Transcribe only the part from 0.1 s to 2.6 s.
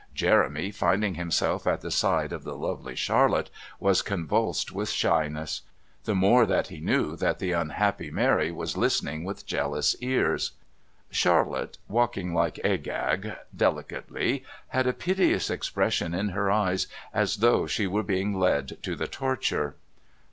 Jeremy, finding himself at the side of the